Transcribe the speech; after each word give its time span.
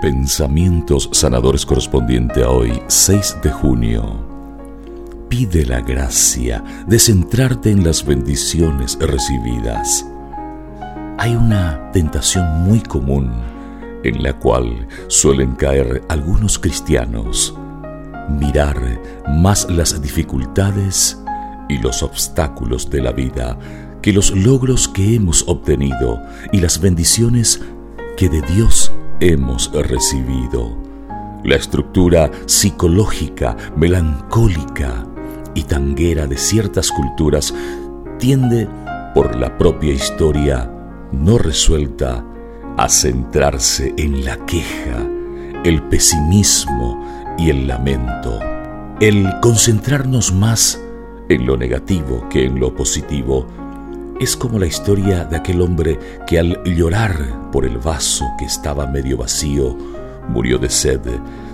Pensamientos 0.00 1.10
sanadores 1.12 1.66
correspondiente 1.66 2.42
a 2.42 2.48
hoy, 2.48 2.82
6 2.86 3.36
de 3.42 3.50
junio. 3.50 4.26
Pide 5.28 5.66
la 5.66 5.82
gracia 5.82 6.64
de 6.86 6.98
centrarte 6.98 7.70
en 7.70 7.84
las 7.84 8.06
bendiciones 8.06 8.96
recibidas. 8.98 10.06
Hay 11.18 11.34
una 11.34 11.90
tentación 11.92 12.62
muy 12.62 12.80
común 12.80 13.30
en 14.02 14.22
la 14.22 14.38
cual 14.38 14.88
suelen 15.08 15.52
caer 15.52 16.02
algunos 16.08 16.58
cristianos. 16.58 17.54
Mirar 18.30 19.02
más 19.28 19.68
las 19.68 20.00
dificultades 20.00 21.22
y 21.68 21.76
los 21.76 22.02
obstáculos 22.02 22.88
de 22.88 23.02
la 23.02 23.12
vida 23.12 23.58
que 24.00 24.14
los 24.14 24.30
logros 24.30 24.88
que 24.88 25.16
hemos 25.16 25.46
obtenido 25.46 26.22
y 26.52 26.60
las 26.62 26.80
bendiciones 26.80 27.60
que 28.16 28.30
de 28.30 28.40
Dios 28.40 28.90
hemos 29.20 29.70
recibido. 29.72 30.76
La 31.44 31.56
estructura 31.56 32.30
psicológica, 32.46 33.56
melancólica 33.76 35.06
y 35.54 35.64
tanguera 35.64 36.26
de 36.26 36.36
ciertas 36.36 36.90
culturas 36.90 37.54
tiende, 38.18 38.68
por 39.14 39.36
la 39.36 39.56
propia 39.58 39.92
historia 39.92 40.70
no 41.12 41.38
resuelta, 41.38 42.24
a 42.76 42.88
centrarse 42.88 43.92
en 43.96 44.24
la 44.24 44.36
queja, 44.46 45.06
el 45.64 45.82
pesimismo 45.82 47.34
y 47.36 47.50
el 47.50 47.66
lamento. 47.66 48.38
El 49.00 49.28
concentrarnos 49.40 50.32
más 50.32 50.80
en 51.28 51.46
lo 51.46 51.56
negativo 51.56 52.26
que 52.28 52.44
en 52.44 52.60
lo 52.60 52.74
positivo 52.74 53.46
es 54.20 54.36
como 54.36 54.58
la 54.58 54.66
historia 54.66 55.24
de 55.24 55.36
aquel 55.36 55.62
hombre 55.62 55.98
que 56.26 56.38
al 56.38 56.62
llorar 56.64 57.50
por 57.50 57.64
el 57.64 57.78
vaso 57.78 58.26
que 58.38 58.44
estaba 58.44 58.86
medio 58.86 59.16
vacío, 59.16 59.74
murió 60.28 60.58
de 60.58 60.68
sed, 60.68 61.00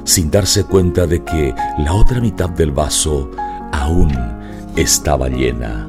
sin 0.02 0.32
darse 0.32 0.64
cuenta 0.64 1.06
de 1.06 1.22
que 1.22 1.54
la 1.78 1.94
otra 1.94 2.20
mitad 2.20 2.50
del 2.50 2.72
vaso 2.72 3.30
aún 3.72 4.12
estaba 4.74 5.28
llena. 5.28 5.88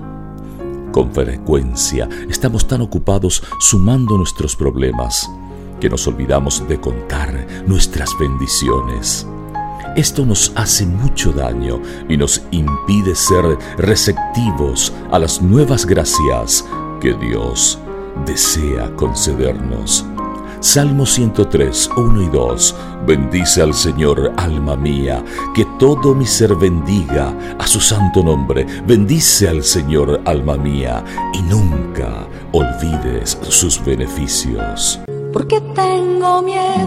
Con 0.91 1.11
frecuencia 1.11 2.07
estamos 2.29 2.67
tan 2.67 2.81
ocupados 2.81 3.43
sumando 3.59 4.15
nuestros 4.15 4.55
problemas 4.55 5.29
que 5.79 5.89
nos 5.89 6.07
olvidamos 6.07 6.67
de 6.67 6.79
contar 6.79 7.47
nuestras 7.65 8.11
bendiciones. 8.19 9.27
Esto 9.97 10.27
nos 10.27 10.51
hace 10.53 10.85
mucho 10.85 11.31
daño 11.31 11.81
y 12.07 12.17
nos 12.17 12.43
impide 12.51 13.15
ser 13.15 13.57
receptivos 13.79 14.93
a 15.11 15.17
las 15.17 15.41
nuevas 15.41 15.87
gracias 15.87 16.63
que 17.01 17.15
Dios 17.15 17.79
desea 18.23 18.95
concedernos. 18.95 20.05
Salmo 20.59 21.03
103, 21.03 21.89
1 21.97 22.21
y 22.21 22.29
2. 22.29 22.75
Bendice 23.07 23.63
al 23.63 23.73
Señor, 23.73 24.33
alma 24.37 24.75
mía, 24.75 25.25
que 25.55 25.65
todo 25.79 26.13
mi 26.13 26.27
ser 26.27 26.53
bendiga 26.53 27.33
a 27.57 27.65
su 27.65 27.79
santo 27.79 28.21
nombre. 28.21 28.67
Bendice 28.85 29.49
al 29.49 29.63
Señor, 29.63 30.21
alma 30.25 30.57
mía, 30.57 31.03
y 31.33 31.41
nunca 31.41 32.27
olvides 32.51 33.39
sus 33.49 33.83
beneficios. 33.83 34.99
Porque 35.33 35.59
tengo 35.73 36.43
miedo 36.43 36.86